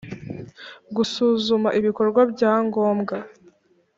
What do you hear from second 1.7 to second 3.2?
ibikorwa bya ngombwa